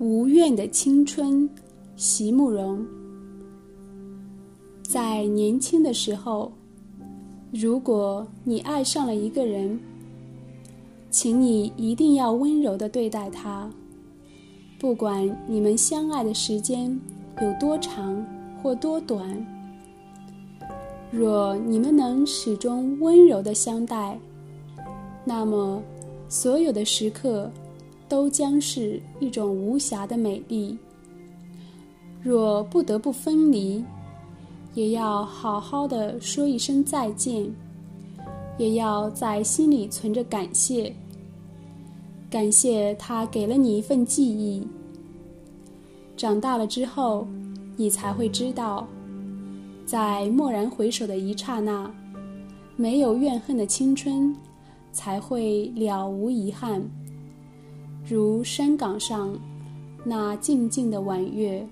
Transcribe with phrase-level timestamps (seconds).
[0.00, 1.50] 无怨的青春，
[1.96, 2.86] 席慕容。
[4.80, 6.52] 在年轻的时候，
[7.52, 9.78] 如果你爱上了一个人，
[11.10, 13.68] 请你一定要温柔的对待他，
[14.78, 16.88] 不管你们相爱的时间
[17.42, 18.24] 有多长
[18.62, 19.44] 或多短。
[21.10, 24.16] 若你们能始终温柔的相待，
[25.24, 25.82] 那么
[26.28, 27.50] 所有的时刻
[28.08, 30.76] 都将是一种无暇的美丽。
[32.22, 33.84] 若不得不分离，
[34.74, 37.48] 也要好好的说一声再见，
[38.58, 40.92] 也要在心里存着感谢。
[42.30, 44.66] 感谢他给了你一份记忆。
[46.16, 47.26] 长大了之后，
[47.76, 48.86] 你才会知道，
[49.86, 51.90] 在蓦然回首的一刹那，
[52.76, 54.34] 没有怨恨的青春，
[54.92, 56.82] 才会了无遗憾。
[58.08, 59.38] 如山岗上
[60.02, 61.68] 那静静的晚月。